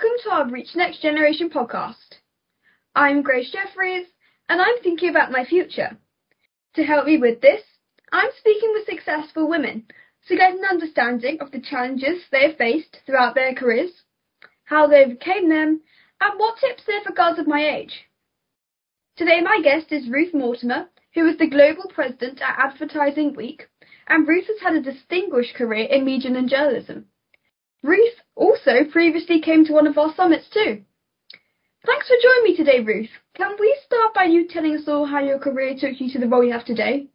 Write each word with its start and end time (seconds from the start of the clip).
Welcome 0.00 0.18
to 0.22 0.30
our 0.30 0.48
Reach 0.48 0.76
Next 0.76 1.02
Generation 1.02 1.50
podcast. 1.50 2.20
I'm 2.94 3.20
Grace 3.20 3.50
Jeffries 3.50 4.06
and 4.48 4.62
I'm 4.62 4.80
thinking 4.80 5.08
about 5.08 5.32
my 5.32 5.44
future. 5.44 5.98
To 6.76 6.84
help 6.84 7.06
me 7.06 7.18
with 7.18 7.40
this, 7.40 7.62
I'm 8.12 8.30
speaking 8.38 8.70
with 8.72 8.86
successful 8.86 9.48
women 9.48 9.86
to 10.28 10.36
get 10.36 10.52
an 10.52 10.62
understanding 10.70 11.38
of 11.40 11.50
the 11.50 11.60
challenges 11.60 12.22
they 12.30 12.46
have 12.46 12.56
faced 12.56 12.98
throughout 13.04 13.34
their 13.34 13.56
careers, 13.56 13.90
how 14.66 14.86
they 14.86 15.04
overcame 15.04 15.48
them, 15.48 15.80
and 16.20 16.38
what 16.38 16.60
tips 16.60 16.84
they 16.86 16.92
have 16.92 17.02
for 17.02 17.12
girls 17.12 17.40
of 17.40 17.48
my 17.48 17.68
age. 17.68 18.04
Today 19.16 19.40
my 19.40 19.60
guest 19.64 19.90
is 19.90 20.08
Ruth 20.08 20.32
Mortimer, 20.32 20.90
who 21.14 21.26
is 21.26 21.38
the 21.38 21.50
Global 21.50 21.90
President 21.92 22.40
at 22.40 22.72
Advertising 22.72 23.34
Week, 23.34 23.66
and 24.06 24.28
Ruth 24.28 24.46
has 24.46 24.60
had 24.60 24.74
a 24.76 24.92
distinguished 24.92 25.56
career 25.56 25.88
in 25.90 26.04
media 26.04 26.32
and 26.32 26.48
journalism. 26.48 27.06
Ruth 27.82 28.14
also 28.34 28.84
previously 28.90 29.40
came 29.40 29.64
to 29.64 29.72
one 29.72 29.86
of 29.86 29.98
our 29.98 30.12
summits 30.14 30.48
too. 30.52 30.82
Thanks 31.86 32.08
for 32.08 32.16
joining 32.22 32.44
me 32.44 32.56
today, 32.56 32.80
Ruth. 32.80 33.10
Can 33.34 33.56
we 33.58 33.78
start 33.86 34.14
by 34.14 34.24
you 34.24 34.48
telling 34.48 34.76
us 34.76 34.88
all 34.88 35.06
how 35.06 35.20
your 35.20 35.38
career 35.38 35.74
took 35.78 36.00
you 36.00 36.10
to 36.12 36.18
the 36.18 36.28
role 36.28 36.44
you 36.44 36.52
have 36.52 36.64
today? 36.64 37.06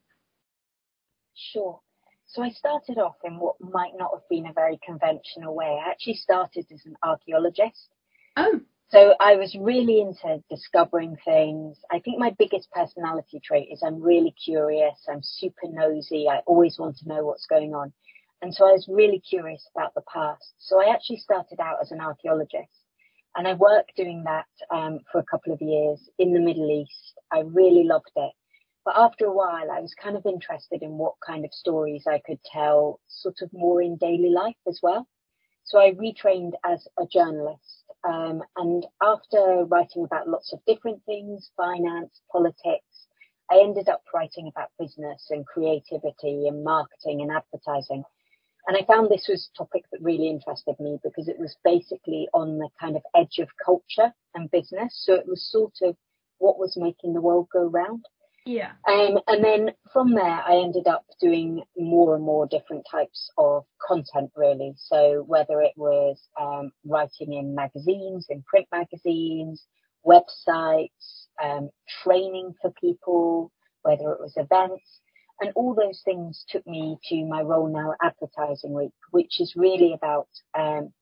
Sure. 1.36 1.80
So 2.28 2.42
I 2.42 2.50
started 2.50 2.98
off 2.98 3.18
in 3.24 3.38
what 3.38 3.56
might 3.60 3.92
not 3.96 4.12
have 4.14 4.28
been 4.30 4.48
a 4.48 4.54
very 4.54 4.80
conventional 4.84 5.54
way. 5.54 5.80
I 5.86 5.92
actually 5.92 6.16
started 6.16 6.66
as 6.74 6.86
an 6.86 6.96
archaeologist. 7.04 7.90
Oh. 8.38 8.62
So 8.90 9.16
I 9.20 9.36
was 9.36 9.56
really 9.60 10.02
into 10.02 10.42
discovering 10.50 11.18
things. 11.26 11.78
I 11.92 12.00
think 12.00 12.20
my 12.20 12.34
biggest 12.40 12.72
personality 12.72 13.42
trait 13.44 13.70
is 13.72 13.84
I'm 13.86 14.02
really 14.02 14.34
curious. 14.44 14.98
I'm 15.10 15.22
super 15.22 15.68
nosy. 15.68 16.28
I 16.30 16.40
always 16.46 16.78
want 16.80 16.98
to 16.98 17.08
know 17.08 17.26
what's 17.26 17.46
going 17.48 17.74
on. 17.74 17.92
And 18.44 18.54
so 18.54 18.68
I 18.68 18.74
was 18.74 18.90
really 18.90 19.22
curious 19.22 19.70
about 19.74 19.94
the 19.94 20.04
past. 20.14 20.54
So 20.58 20.82
I 20.82 20.94
actually 20.94 21.20
started 21.20 21.62
out 21.62 21.78
as 21.82 21.92
an 21.92 22.02
archaeologist 22.02 22.84
and 23.38 23.48
I 23.48 23.54
worked 23.54 23.96
doing 23.96 24.26
that 24.26 24.48
um, 24.70 25.00
for 25.10 25.20
a 25.20 25.24
couple 25.32 25.54
of 25.54 25.62
years 25.62 26.10
in 26.20 26.34
the 26.34 26.42
Middle 26.42 26.70
East. 26.70 27.18
I 27.32 27.40
really 27.40 27.86
loved 27.86 28.12
it. 28.18 28.34
But 28.84 28.98
after 28.98 29.28
a 29.28 29.32
while, 29.32 29.72
I 29.72 29.80
was 29.80 29.96
kind 29.96 30.18
of 30.18 30.26
interested 30.26 30.84
in 30.84 30.98
what 30.98 31.14
kind 31.26 31.46
of 31.46 31.54
stories 31.54 32.04
I 32.06 32.22
could 32.26 32.40
tell 32.44 33.00
sort 33.08 33.38
of 33.42 33.50
more 33.54 33.82
in 33.82 33.96
daily 33.96 34.30
life 34.30 34.60
as 34.68 34.82
well. 34.84 35.08
So 35.64 35.80
I 35.80 35.92
retrained 35.92 36.52
as 36.66 36.86
a 37.00 37.06
journalist. 37.08 37.86
Um, 38.04 38.44
and 38.58 38.86
after 39.02 39.64
writing 39.70 40.04
about 40.04 40.28
lots 40.28 40.52
of 40.52 40.60
different 40.68 41.02
things, 41.06 41.50
finance, 41.56 42.20
politics, 42.30 43.08
I 43.50 43.62
ended 43.64 43.88
up 43.88 44.04
writing 44.14 44.50
about 44.50 44.72
business 44.78 45.28
and 45.30 45.48
creativity 45.48 46.50
and 46.50 46.66
marketing 46.66 47.22
and 47.22 47.32
advertising. 47.32 48.04
And 48.68 48.78
I 48.78 48.86
found 48.86 49.10
this 49.10 49.28
was 49.28 49.50
a 49.54 49.58
topic 49.58 49.84
that 49.92 50.02
really 50.02 50.30
interested 50.30 50.76
me 50.80 51.00
because 51.04 51.28
it 51.28 51.40
was 51.40 51.58
basically 51.64 52.28
on 52.34 52.60
the 52.60 52.70
kind 52.80 52.96
of 52.96 53.02
edge 53.16 53.40
of 53.40 53.50
culture 53.64 54.14
and 54.36 54.50
business. 54.52 55.04
So 55.06 55.14
it 55.14 55.28
was 55.28 55.50
sort 55.52 55.74
of 55.82 55.98
what 56.38 56.60
was 56.60 56.78
making 56.78 57.14
the 57.14 57.22
world 57.22 57.48
go 57.52 57.66
round. 57.66 58.06
Yeah. 58.46 58.72
Um, 58.88 59.20
and 59.28 59.44
then 59.44 59.72
from 59.92 60.14
there, 60.14 60.42
I 60.46 60.62
ended 60.64 60.88
up 60.88 61.06
doing 61.22 61.64
more 61.78 62.16
and 62.16 62.24
more 62.24 62.46
different 62.46 62.86
types 62.90 63.30
of 63.38 63.64
content, 63.86 64.32
really. 64.36 64.74
So 64.78 65.24
whether 65.28 65.62
it 65.62 65.74
was 65.78 66.20
um, 66.40 66.72
writing 66.86 67.34
in 67.34 67.56
magazines, 67.56 68.28
in 68.30 68.44
print 68.44 68.68
magazines, 68.72 69.66
websites, 70.06 71.28
um, 71.42 71.70
training 72.04 72.54
for 72.62 72.72
people, 72.82 73.52
whether 73.84 74.12
it 74.12 74.20
was 74.20 74.34
events, 74.36 75.00
and 75.42 75.52
all 75.56 75.74
those 75.74 76.02
things 76.06 76.46
took 76.50 76.66
me 76.68 76.98
to 77.10 77.26
my 77.26 77.42
role 77.42 77.68
now 77.68 77.92
at 77.94 78.14
Advertising 78.14 78.74
Week, 78.74 78.94
which 79.12 79.40
is 79.40 79.54
really 79.56 79.94
about 79.94 80.28
um, 80.58 80.94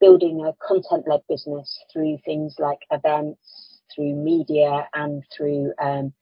building 0.00 0.44
a 0.44 0.54
content-led 0.66 1.20
business 1.28 1.78
through 1.92 2.18
things 2.24 2.56
like 2.58 2.80
events, 2.90 3.80
through 3.94 4.14
media, 4.14 4.88
and 4.94 5.22
through 5.36 5.72
um, 5.82 6.12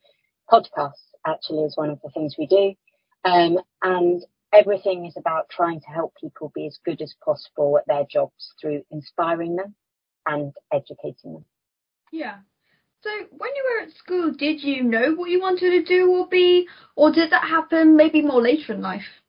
podcasts. 0.51 1.05
Actually, 1.27 1.65
is 1.65 1.77
one 1.77 1.91
of 1.91 2.01
the 2.03 2.11
things 2.11 2.37
we 2.39 2.47
do, 2.47 2.75
um, 3.25 3.59
and 3.83 4.25
everything 4.53 5.05
is 5.05 5.15
about 5.17 5.49
trying 5.51 5.81
to 5.81 5.89
help 5.89 6.15
people 6.19 6.51
be 6.55 6.67
as 6.67 6.79
good 6.85 7.03
as 7.03 7.15
possible 7.23 7.77
at 7.77 7.87
their 7.87 8.05
jobs 8.11 8.55
through 8.61 8.83
inspiring 8.91 9.57
them 9.57 9.75
and 10.27 10.53
educating 10.73 11.35
them. 11.35 11.45
Yeah. 12.13 12.39
So, 13.03 13.11
when 13.31 13.51
you 13.55 13.65
were 13.65 13.87
at 13.87 13.93
school, 13.93 14.33
did 14.33 14.63
you 14.63 14.83
know 14.83 15.15
what 15.15 15.31
you 15.31 15.41
wanted 15.41 15.71
to 15.71 15.85
do 15.85 16.11
or 16.11 16.27
be, 16.27 16.69
or 16.97 17.13
did 17.13 17.31
that 17.31 17.45
happen 17.45 17.97
maybe 17.97 18.23
more 18.23 18.43
later 18.43 18.73
in 18.73 18.83
life? 18.83 19.23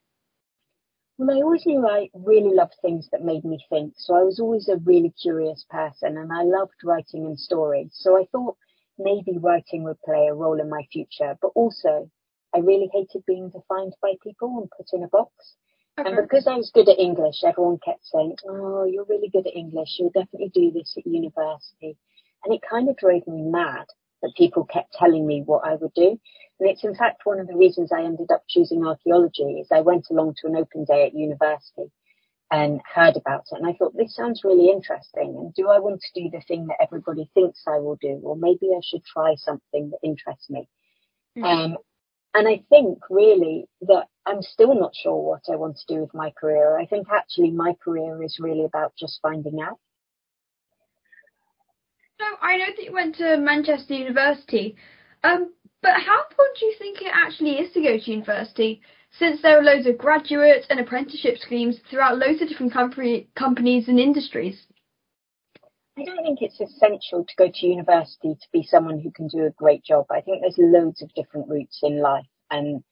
Well, 1.19 1.38
I 1.38 1.41
always 1.41 1.66
knew 1.66 1.85
I 1.85 2.09
really 2.13 2.56
loved 2.56 2.75
things 2.81 3.09
that 3.12 3.25
made 3.25 3.44
me 3.44 3.59
think, 3.69 3.94
so 3.97 4.16
I 4.16 4.24
was 4.24 4.40
always 4.40 4.69
a 4.69 4.78
really 4.78 5.13
curious 5.22 5.66
person 5.69 6.18
and 6.18 6.31
I 6.31 6.44
loved 6.44 6.81
writing 6.84 7.25
and 7.25 7.38
stories. 7.38 7.91
So 7.91 8.18
I 8.18 8.25
thought 8.31 8.58
maybe 8.97 9.38
writing 9.38 9.84
would 9.84 10.02
play 10.02 10.28
a 10.28 10.34
role 10.34 10.59
in 10.59 10.69
my 10.69 10.88
future, 10.91 11.38
but 11.41 11.52
also 11.56 12.09
I 12.56 12.59
really 12.59 12.90
hated 12.94 13.25
being 13.28 13.50
defined 13.50 13.94
by 14.02 14.13
people 14.24 14.59
and 14.59 14.72
put 14.72 14.88
in 14.94 15.03
a 15.03 15.09
box. 15.09 15.31
Okay. 16.00 16.09
And 16.09 16.18
because 16.18 16.47
I 16.47 16.56
was 16.56 16.72
good 16.74 16.88
at 16.88 16.97
English, 16.97 17.44
everyone 17.44 17.79
kept 17.84 18.06
saying, 18.06 18.38
Oh, 18.47 18.85
you're 18.85 19.06
really 19.06 19.29
good 19.29 19.46
at 19.46 19.56
English. 19.56 19.97
You'll 20.00 20.12
definitely 20.12 20.52
do 20.53 20.72
this 20.72 20.96
at 20.97 21.06
university. 21.06 21.97
And 22.44 22.54
it 22.54 22.62
kind 22.68 22.90
of 22.90 22.98
drove 22.98 23.28
me 23.28 23.42
mad 23.44 23.86
that 24.22 24.36
people 24.36 24.66
kept 24.66 24.94
telling 24.94 25.26
me 25.26 25.44
what 25.46 25.68
I 25.68 25.76
would 25.76 25.94
do. 25.94 26.20
And 26.60 26.70
it's 26.70 26.84
in 26.84 26.96
fact 26.96 27.26
one 27.26 27.40
of 27.40 27.48
the 27.48 27.56
reasons 27.56 27.92
I 27.92 28.04
ended 28.04 28.32
up 28.32 28.44
choosing 28.50 28.86
archaeology 28.86 29.60
is 29.62 29.68
I 29.72 29.82
went 29.82 30.08
along 30.10 30.36
to 30.42 30.48
an 30.48 30.58
open 30.58 30.84
day 30.84 31.06
at 31.06 31.14
university 31.14 31.92
and 32.52 32.82
heard 32.94 33.16
about 33.16 33.46
it. 33.52 33.58
And 33.58 33.68
I 33.68 33.74
thought, 33.74 33.96
this 33.96 34.16
sounds 34.16 34.44
really 34.44 34.70
interesting. 34.70 35.36
And 35.38 35.54
do 35.54 35.70
I 35.70 35.80
want 35.80 36.02
to 36.02 36.22
do 36.22 36.30
the 36.32 36.42
thing 36.42 36.68
that 36.68 36.82
everybody 36.82 37.30
thinks 37.34 37.64
I 37.68 37.78
will 37.78 37.98
do? 38.02 38.20
Or 38.24 38.36
maybe 38.36 38.72
I 38.76 38.82
should 38.84 39.06
try 39.06 39.36
something 39.36 39.92
that 39.92 40.00
interests 40.04 40.50
me. 40.50 40.68
Mm-hmm. 41.38 41.46
Um, 41.46 41.78
and 42.34 42.48
I 42.48 42.64
think 42.70 43.00
really 43.10 43.66
that 43.82 44.08
I'm 44.26 44.42
still 44.42 44.76
not 44.76 44.96
sure 44.96 45.16
what 45.16 45.42
I 45.52 45.56
want 45.56 45.78
to 45.78 45.94
do 45.94 46.02
with 46.02 46.14
my 46.14 46.32
career. 46.32 46.78
I 46.78 46.86
think 46.86 47.08
actually 47.12 47.52
my 47.52 47.76
career 47.84 48.22
is 48.24 48.38
really 48.40 48.66
about 48.66 48.94
just 49.00 49.20
finding 49.22 49.60
out. 49.62 49.80
So 52.19 52.25
I 52.41 52.57
know 52.57 52.66
that 52.75 52.84
you 52.84 52.91
went 52.91 53.16
to 53.16 53.38
Manchester 53.38 53.94
University, 53.94 54.75
um, 55.24 55.53
but 55.81 55.94
how 56.06 56.24
important 56.30 56.57
do 56.59 56.66
you 56.66 56.75
think 56.78 57.02
it 57.02 57.12
actually 57.13 57.52
is 57.52 57.72
to 57.74 57.81
go 57.81 57.97
to 57.97 58.12
university? 58.12 58.81
Since 59.18 59.41
there 59.41 59.57
are 59.57 59.63
loads 59.63 59.88
of 59.88 59.97
graduate 59.97 60.66
and 60.69 60.81
apprenticeship 60.81 61.38
schemes 61.38 61.79
throughout 61.90 62.18
loads 62.18 62.41
of 62.41 62.50
different 62.50 62.74
company, 62.74 63.29
companies 63.35 63.88
and 63.88 63.97
industries. 63.97 64.68
I 65.97 66.03
don't 66.03 66.24
think 66.24 66.40
it's 66.41 66.59
essential 66.59 67.25
to 67.25 67.35
go 67.38 67.50
to 67.53 67.66
university 67.66 68.35
to 68.35 68.47
be 68.52 68.63
someone 68.63 69.00
who 69.00 69.12
can 69.12 69.28
do 69.29 69.46
a 69.46 69.52
great 69.52 69.84
job. 69.84 70.06
I 70.12 70.19
think 70.19 70.41
there's 70.41 70.58
loads 70.58 71.02
of 71.02 71.13
different 71.13 71.47
routes 71.50 71.79
in 71.84 72.02
life 72.02 72.28
and 72.52 72.84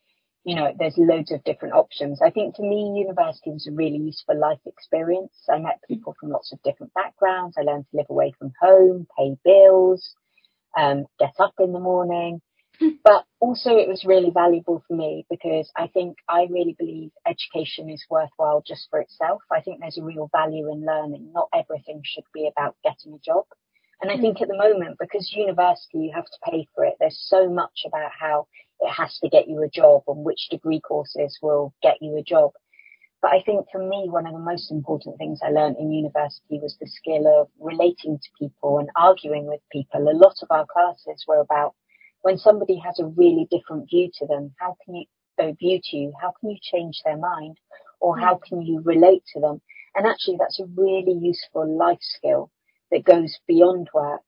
you 0.48 0.56
know, 0.56 0.74
there's 0.80 0.98
loads 0.98 1.34
of 1.34 1.44
different 1.44 1.74
options. 1.74 2.22
I 2.22 2.30
think 2.30 2.56
for 2.56 2.62
me, 2.62 3.04
university 3.06 3.52
was 3.52 3.68
a 3.68 3.72
really 3.74 3.98
useful 3.98 4.40
life 4.40 4.62
experience. 4.66 5.34
I 5.52 5.60
met 5.60 5.82
people 5.86 6.16
from 6.18 6.30
lots 6.30 6.54
of 6.54 6.64
different 6.64 6.94
backgrounds. 6.94 7.58
I 7.60 7.64
learned 7.64 7.86
to 7.92 7.98
live 7.98 8.06
away 8.10 8.34
from 8.40 8.54
home, 8.62 9.08
pay 9.18 9.36
bills, 9.44 10.16
um, 10.78 11.06
get 11.20 11.34
up 11.38 11.56
in 11.60 11.74
the 11.74 11.82
morning. 11.82 12.42
But 13.04 13.26
also 13.42 13.72
it 13.72 13.90
was 13.90 14.06
really 14.06 14.30
valuable 14.34 14.82
for 14.88 14.96
me 14.96 15.26
because 15.30 15.70
I 15.76 15.88
think 15.88 16.16
I 16.30 16.48
really 16.50 16.78
believe 16.80 17.12
education 17.26 17.90
is 17.90 18.06
worthwhile 18.10 18.64
just 18.66 18.88
for 18.90 19.02
itself. 19.02 19.42
I 19.52 19.60
think 19.60 19.82
there's 19.82 19.98
a 19.98 20.04
real 20.04 20.30
value 20.32 20.72
in 20.72 20.86
learning. 20.86 21.32
Not 21.34 21.50
everything 21.54 22.04
should 22.06 22.24
be 22.34 22.50
about 22.50 22.78
getting 22.86 23.14
a 23.14 23.20
job. 23.20 23.44
And 24.02 24.12
I 24.12 24.18
think 24.18 24.42
at 24.42 24.48
the 24.48 24.56
moment, 24.56 24.98
because 24.98 25.34
university, 25.36 25.98
you 25.98 26.12
have 26.16 26.26
to 26.26 26.52
pay 26.52 26.68
for 26.74 26.86
it, 26.86 26.94
there's 27.02 27.20
so 27.28 27.50
much 27.50 27.82
about 27.86 28.12
how 28.18 28.48
it 28.88 28.94
has 28.94 29.18
to 29.20 29.30
get 29.30 29.48
you 29.48 29.62
a 29.64 29.70
job 29.70 30.04
and 30.08 30.24
which 30.24 30.48
degree 30.50 30.80
courses 30.80 31.38
will 31.42 31.74
get 31.84 31.98
you 32.02 32.18
a 32.18 32.24
job. 32.24 32.52
But 33.22 33.32
I 33.32 33.42
think 33.42 33.66
for 33.72 33.80
me, 33.80 34.08
one 34.10 34.28
of 34.28 34.34
the 34.34 34.40
most 34.40 34.72
important 34.72 35.18
things 35.18 35.40
I 35.44 35.50
learned 35.50 35.78
in 35.78 35.92
university 35.92 36.60
was 36.62 36.78
the 36.80 36.88
skill 36.88 37.28
of 37.28 37.50
relating 37.60 38.20
to 38.20 38.30
people 38.40 38.78
and 38.78 38.90
arguing 38.96 39.46
with 39.48 39.60
people. 39.72 40.08
A 40.08 40.14
lot 40.14 40.38
of 40.42 40.48
our 40.52 40.66
classes 40.66 41.26
were 41.28 41.40
about 41.40 41.74
when 42.22 42.38
somebody 42.38 42.78
has 42.78 43.00
a 43.00 43.06
really 43.06 43.48
different 43.52 43.90
view 43.90 44.10
to 44.20 44.28
them, 44.28 44.54
how 44.60 44.78
can 44.86 44.96
you, 44.96 45.06
uh, 45.40 45.52
view 45.60 45.80
to 45.84 45.98
you, 45.98 46.14
how 46.22 46.32
can 46.40 46.52
you 46.52 46.58
change 46.62 47.02
their 47.04 47.18
mind 47.18 47.58
or 48.00 48.18
how 48.18 48.40
can 48.48 48.62
you 48.62 48.82
relate 48.82 49.24
to 49.34 49.40
them? 49.42 49.62
And 49.96 50.06
actually 50.06 50.38
that's 50.40 50.60
a 50.60 50.66
really 50.66 51.18
useful 51.20 51.68
life 51.78 52.02
skill 52.02 52.52
that 52.92 53.04
goes 53.04 53.38
beyond 53.48 53.90
work. 53.94 54.22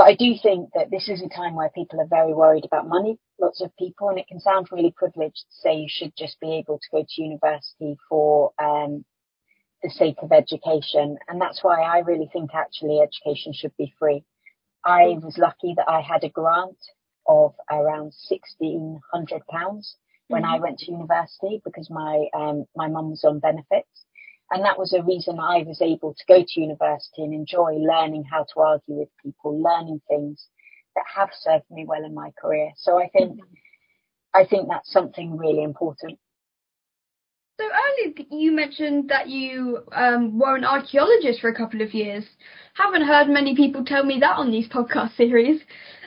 But 0.00 0.08
I 0.08 0.14
do 0.14 0.34
think 0.42 0.70
that 0.74 0.90
this 0.90 1.10
is 1.10 1.20
a 1.20 1.28
time 1.28 1.54
where 1.54 1.68
people 1.68 2.00
are 2.00 2.06
very 2.06 2.32
worried 2.32 2.64
about 2.64 2.88
money, 2.88 3.18
lots 3.38 3.60
of 3.60 3.76
people, 3.76 4.08
and 4.08 4.18
it 4.18 4.28
can 4.28 4.40
sound 4.40 4.72
really 4.72 4.94
privileged 4.96 5.44
to 5.46 5.56
say 5.60 5.76
you 5.76 5.90
should 5.90 6.16
just 6.16 6.40
be 6.40 6.54
able 6.54 6.78
to 6.78 6.88
go 6.90 7.04
to 7.06 7.22
university 7.22 7.98
for 8.08 8.52
um, 8.58 9.04
the 9.82 9.90
sake 9.90 10.16
of 10.22 10.32
education. 10.32 11.18
And 11.28 11.38
that's 11.38 11.62
why 11.62 11.82
I 11.82 11.98
really 11.98 12.30
think 12.32 12.54
actually 12.54 13.00
education 13.00 13.52
should 13.52 13.76
be 13.76 13.92
free. 13.98 14.24
I 14.86 15.18
was 15.22 15.36
lucky 15.36 15.74
that 15.76 15.86
I 15.86 16.00
had 16.00 16.24
a 16.24 16.30
grant 16.30 16.78
of 17.28 17.52
around 17.70 18.14
£1,600 18.32 19.00
when 20.28 20.42
mm-hmm. 20.42 20.50
I 20.50 20.60
went 20.60 20.78
to 20.78 20.92
university 20.92 21.60
because 21.62 21.90
my 21.90 22.24
um, 22.32 22.64
my 22.74 22.88
mum 22.88 23.10
was 23.10 23.24
on 23.24 23.38
benefits. 23.38 24.06
And 24.50 24.64
that 24.64 24.78
was 24.78 24.92
a 24.92 25.02
reason 25.02 25.38
I 25.38 25.62
was 25.62 25.80
able 25.80 26.14
to 26.14 26.24
go 26.26 26.44
to 26.46 26.60
university 26.60 27.22
and 27.22 27.32
enjoy 27.32 27.74
learning 27.74 28.24
how 28.24 28.44
to 28.52 28.60
argue 28.60 28.96
with 28.96 29.08
people, 29.22 29.62
learning 29.62 30.00
things 30.08 30.44
that 30.96 31.04
have 31.14 31.30
served 31.40 31.70
me 31.70 31.84
well 31.86 32.04
in 32.04 32.14
my 32.14 32.30
career. 32.40 32.70
So 32.76 32.98
I 32.98 33.08
think, 33.08 33.32
mm-hmm. 33.32 33.54
I 34.34 34.44
think 34.44 34.68
that's 34.68 34.92
something 34.92 35.36
really 35.36 35.62
important. 35.62 36.18
So 37.60 37.66
earlier 37.66 38.14
you 38.30 38.52
mentioned 38.52 39.10
that 39.10 39.28
you 39.28 39.84
um, 39.92 40.38
were 40.38 40.56
an 40.56 40.64
archaeologist 40.64 41.40
for 41.40 41.50
a 41.50 41.54
couple 41.54 41.82
of 41.82 41.92
years. 41.92 42.24
Haven't 42.74 43.06
heard 43.06 43.28
many 43.28 43.54
people 43.54 43.84
tell 43.84 44.02
me 44.02 44.18
that 44.20 44.36
on 44.36 44.50
these 44.50 44.68
podcast 44.68 45.14
series. 45.16 45.60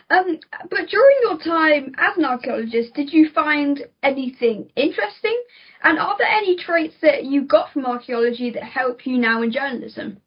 Um, 0.10 0.40
but 0.70 0.90
during 0.90 1.18
your 1.22 1.40
time 1.40 1.94
as 1.98 2.18
an 2.18 2.26
archaeologist, 2.26 2.94
did 2.94 3.12
you 3.12 3.30
find 3.30 3.86
anything 4.02 4.70
interesting? 4.76 5.42
And 5.84 6.00
are 6.00 6.16
there 6.18 6.28
any 6.28 6.56
traits 6.58 6.96
that 7.02 7.26
you 7.26 7.44
got 7.46 7.72
from 7.74 7.86
archaeology 7.86 8.52
that 8.52 8.64
help 8.64 9.06
you 9.06 9.18
now 9.18 9.42
in 9.42 9.52
journalism? 9.52 10.22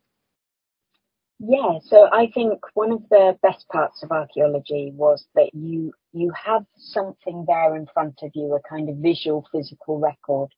Yeah, 1.39 1.79
so 1.83 2.09
I 2.11 2.31
think 2.33 2.61
one 2.73 2.93
of 2.93 3.03
the 3.11 3.39
best 3.43 3.69
parts 3.69 4.03
of 4.03 4.11
archaeology 4.11 4.91
was 4.95 5.27
that 5.35 5.51
you 5.53 5.93
you 6.13 6.33
have 6.33 6.65
something 6.79 7.45
there 7.47 7.77
in 7.77 7.87
front 7.93 8.21
of 8.23 8.31
you, 8.35 8.55
a 8.55 8.69
kind 8.69 8.89
of 8.89 8.97
visual, 8.97 9.47
physical 9.53 9.99
record 9.99 10.49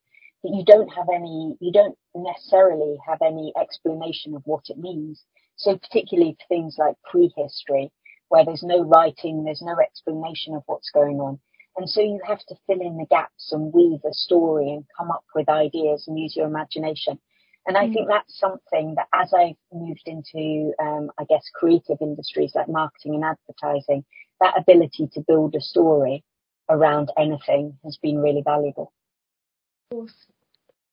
that 0.45 0.55
you 0.55 0.65
don't 0.65 0.89
have 0.89 1.09
any, 1.13 1.57
you 1.61 1.73
don't 1.73 1.99
necessarily 2.15 2.97
have 3.07 3.19
any 3.23 3.53
explanation 3.61 4.37
of 4.37 4.43
what 4.45 4.65
it 4.69 4.79
means. 4.79 5.25
So 5.57 5.77
particularly 5.77 6.37
for 6.39 6.47
things 6.49 6.77
like 6.79 6.95
prehistory, 7.11 7.91
where 8.29 8.45
there's 8.45 8.63
no 8.63 8.83
writing, 8.83 9.45
there's 9.45 9.63
no 9.63 9.77
explanation 9.81 10.55
of 10.55 10.63
what's 10.67 10.91
going 10.91 11.21
on. 11.21 11.39
And 11.77 11.89
so 11.89 12.01
you 12.01 12.21
have 12.27 12.45
to 12.49 12.57
fill 12.67 12.81
in 12.81 12.97
the 12.97 13.07
gaps 13.09 13.53
and 13.53 13.73
weave 13.73 14.01
a 14.05 14.13
story 14.13 14.71
and 14.71 14.85
come 14.97 15.11
up 15.11 15.25
with 15.35 15.49
ideas 15.49 16.05
and 16.07 16.19
use 16.19 16.35
your 16.37 16.47
imagination. 16.47 17.19
And 17.67 17.77
I 17.77 17.87
mm. 17.87 17.93
think 17.93 18.09
that's 18.09 18.39
something 18.39 18.95
that 18.97 19.09
as 19.13 19.33
I've 19.33 19.57
moved 19.73 20.03
into, 20.07 20.73
um, 20.81 21.11
I 21.19 21.25
guess, 21.29 21.43
creative 21.55 21.99
industries 22.01 22.53
like 22.55 22.69
marketing 22.69 23.15
and 23.15 23.25
advertising, 23.25 24.05
that 24.41 24.59
ability 24.59 25.09
to 25.13 25.25
build 25.27 25.55
a 25.55 25.61
story 25.61 26.25
around 26.69 27.11
anything 27.17 27.79
has 27.85 27.97
been 28.03 28.19
really 28.19 28.43
valuable. 28.45 28.93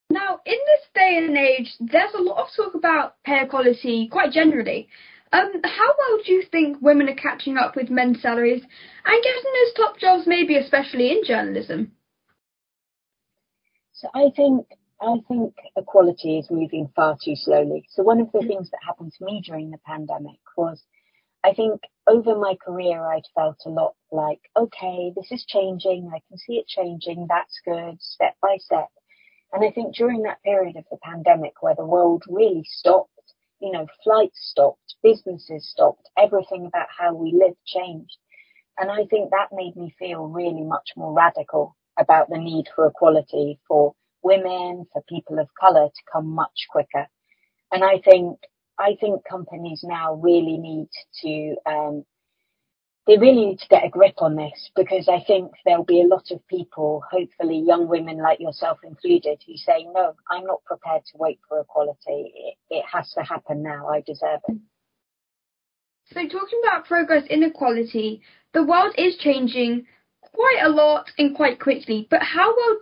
Now, 0.10 0.40
in 0.46 0.54
this 0.54 0.86
day 0.94 1.18
and 1.18 1.36
age, 1.36 1.74
there's 1.80 2.14
a 2.14 2.22
lot 2.22 2.38
of 2.38 2.48
talk 2.56 2.76
about 2.76 3.16
pay 3.24 3.42
equality 3.42 4.08
quite 4.12 4.32
generally. 4.32 4.88
Um, 5.36 5.52
how 5.66 5.94
well 5.98 6.20
do 6.26 6.32
you 6.32 6.44
think 6.50 6.78
women 6.82 7.10
are 7.10 7.16
catching 7.16 7.58
up 7.58 7.76
with 7.76 7.90
men's 7.90 8.22
salaries 8.22 8.62
and 8.62 9.24
getting 9.24 9.44
those 9.44 9.74
top 9.76 10.00
jobs, 10.00 10.24
maybe 10.26 10.56
especially 10.56 11.12
in 11.12 11.26
journalism? 11.26 11.92
So 13.92 14.08
I 14.16 14.30
think 14.34 14.66
I 15.02 15.18
think 15.28 15.54
equality 15.76 16.40
is 16.40 16.48
moving 16.50 16.90
far 16.96 17.18
too 17.22 17.36
slowly. 17.36 17.86
So 17.90 18.04
one 18.04 18.22
of 18.22 18.32
the 18.32 18.40
mm. 18.40 18.48
things 18.48 18.70
that 18.72 18.80
happened 18.86 19.12
to 19.18 19.26
me 19.26 19.42
during 19.46 19.72
the 19.72 19.78
pandemic 19.86 20.40
was 20.56 20.82
I 21.44 21.54
think 21.54 21.82
over 22.08 22.38
my 22.38 22.56
career 22.56 23.06
I'd 23.06 23.28
felt 23.36 23.58
a 23.66 23.70
lot 23.70 23.96
like, 24.12 24.40
okay, 24.56 25.12
this 25.18 25.32
is 25.32 25.46
changing, 25.46 26.12
I 26.16 26.22
can 26.30 26.38
see 26.38 26.54
it 26.54 26.68
changing, 26.68 27.28
that's 27.28 27.60
good, 27.66 28.02
step 28.02 28.36
by 28.42 28.56
step. 28.60 28.88
And 29.52 29.66
I 29.66 29.72
think 29.72 29.96
during 29.96 30.24
that 30.24 30.42
period 30.44 30.78
of 30.78 30.86
the 30.90 30.98
pandemic 31.04 31.62
where 31.62 31.76
the 31.76 31.86
world 31.86 32.24
really 32.30 32.64
stopped, 32.66 33.12
you 33.66 33.74
know, 33.74 33.88
flights 34.04 34.40
stopped, 34.52 34.96
businesses 35.04 35.70
stopped, 35.70 36.10
everything 36.20 36.68
about 36.68 36.88
how 36.98 37.16
we 37.16 37.34
live 37.34 37.58
changed. 37.66 38.18
And 38.80 38.92
I 38.92 39.06
think 39.08 39.32
that 39.32 39.50
made 39.54 39.76
me 39.76 39.96
feel 40.00 40.28
really 40.28 40.64
much 40.64 40.92
more 40.98 41.14
radical 41.14 41.76
about 42.00 42.30
the 42.30 42.38
need 42.38 42.68
for 42.76 42.88
equality 42.88 43.60
for 43.68 43.96
women, 44.24 44.86
for 44.94 45.04
people 45.10 45.40
of 45.40 45.50
colour 45.60 45.88
to 45.88 46.04
come 46.14 46.28
much 46.28 46.68
quicker. 46.70 47.08
And 47.72 47.84
I 47.84 48.00
think, 48.00 48.40
I 48.80 48.98
think 49.02 49.26
companies 49.30 49.82
now 49.84 50.16
really 50.16 50.58
need 50.58 50.90
to, 51.24 51.56
um, 51.66 52.06
they 53.08 53.18
really 53.18 53.46
need 53.46 53.60
to 53.60 53.68
get 53.68 53.86
a 53.86 53.90
grip 53.90 54.16
on 54.22 54.36
this 54.36 54.72
because 54.76 55.08
I 55.08 55.24
think 55.26 55.52
there'll 55.64 55.84
be 55.84 56.02
a 56.02 56.08
lot 56.08 56.32
of 56.32 56.46
people, 56.48 57.04
hopefully 57.10 57.60
young 57.60 57.88
women 57.88 58.18
like 58.18 58.40
yourself 58.40 58.80
included, 58.84 59.44
who 59.46 59.56
say, 59.58 59.86
no, 59.94 60.14
I'm 60.30 60.46
not 60.46 60.64
prepared 60.66 61.04
to 61.12 61.18
wait 61.18 61.40
for 61.48 61.60
equality. 61.60 62.34
It, 62.36 62.56
it 62.70 62.86
has 62.92 63.12
to 63.12 63.22
happen 63.22 63.62
now. 63.62 63.88
I 63.90 64.02
deserve 64.02 64.40
it. 64.48 64.58
So 66.14 66.22
talking 66.22 66.62
about 66.64 66.86
progress 66.86 67.24
inequality, 67.30 68.22
the 68.54 68.64
world 68.64 68.94
is 68.98 69.18
changing 69.18 69.86
quite 70.34 70.62
a 70.64 70.70
lot 70.70 71.12
and 71.18 71.36
quite 71.36 71.60
quickly, 71.60 72.08
but 72.10 72.22
how 72.22 72.56
well 72.56 72.78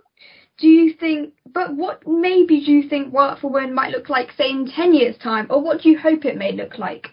do 0.58 0.68
you 0.68 0.94
think, 0.94 1.34
but 1.52 1.74
what 1.74 2.06
maybe 2.06 2.64
do 2.64 2.72
you 2.72 2.88
think 2.88 3.12
work 3.12 3.40
for 3.40 3.50
women 3.50 3.74
might 3.74 3.90
look 3.90 4.08
like, 4.08 4.30
say, 4.36 4.50
in 4.50 4.66
10 4.66 4.94
years' 4.94 5.18
time, 5.18 5.46
or 5.50 5.60
what 5.60 5.82
do 5.82 5.90
you 5.90 5.98
hope 5.98 6.24
it 6.24 6.36
may 6.36 6.52
look 6.52 6.78
like? 6.78 7.08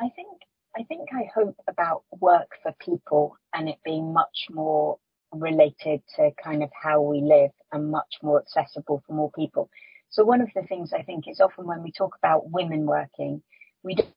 I 0.00 0.08
think 0.14 0.33
I 0.76 0.82
think 0.84 1.08
I 1.12 1.30
hope 1.34 1.56
about 1.68 2.02
work 2.20 2.50
for 2.62 2.72
people 2.80 3.36
and 3.52 3.68
it 3.68 3.78
being 3.84 4.12
much 4.12 4.46
more 4.50 4.98
related 5.32 6.02
to 6.16 6.30
kind 6.42 6.62
of 6.62 6.70
how 6.80 7.00
we 7.00 7.20
live 7.20 7.50
and 7.72 7.90
much 7.90 8.18
more 8.22 8.40
accessible 8.40 9.02
for 9.06 9.12
more 9.14 9.30
people. 9.32 9.70
So 10.10 10.24
one 10.24 10.40
of 10.40 10.48
the 10.54 10.62
things 10.62 10.92
I 10.92 11.02
think 11.02 11.28
is 11.28 11.40
often 11.40 11.66
when 11.66 11.82
we 11.82 11.92
talk 11.92 12.16
about 12.18 12.50
women 12.50 12.86
working, 12.86 13.42
we 13.82 13.94
don't 13.94 14.08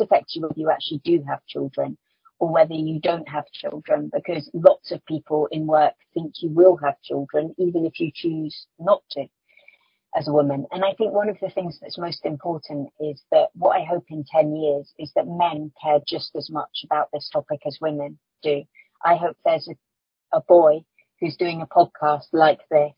affect 0.00 0.34
you 0.34 0.42
whether 0.42 0.54
you 0.56 0.70
actually 0.70 1.00
do 1.04 1.24
have 1.28 1.44
children 1.46 1.96
or 2.40 2.52
whether 2.52 2.74
you 2.74 3.00
don't 3.00 3.28
have 3.28 3.44
children 3.52 4.10
because 4.12 4.50
lots 4.52 4.90
of 4.92 5.04
people 5.06 5.48
in 5.52 5.66
work 5.66 5.94
think 6.12 6.34
you 6.42 6.50
will 6.50 6.76
have 6.76 7.00
children 7.02 7.54
even 7.58 7.86
if 7.86 8.00
you 8.00 8.10
choose 8.12 8.66
not 8.78 9.02
to 9.10 9.24
as 10.16 10.28
a 10.28 10.32
woman. 10.32 10.66
And 10.70 10.84
I 10.84 10.94
think 10.94 11.12
one 11.12 11.28
of 11.28 11.36
the 11.40 11.50
things 11.50 11.78
that's 11.80 11.98
most 11.98 12.24
important 12.24 12.90
is 13.00 13.22
that 13.30 13.48
what 13.54 13.76
I 13.76 13.84
hope 13.84 14.04
in 14.10 14.24
10 14.30 14.54
years 14.56 14.92
is 14.98 15.12
that 15.16 15.26
men 15.26 15.72
care 15.82 15.98
just 16.06 16.30
as 16.36 16.48
much 16.50 16.84
about 16.84 17.08
this 17.12 17.28
topic 17.32 17.60
as 17.66 17.78
women 17.80 18.18
do. 18.42 18.62
I 19.04 19.16
hope 19.16 19.36
there's 19.44 19.68
a, 19.68 20.36
a 20.36 20.40
boy 20.40 20.84
who's 21.20 21.36
doing 21.36 21.62
a 21.62 21.66
podcast 21.66 22.26
like 22.32 22.60
this 22.70 22.92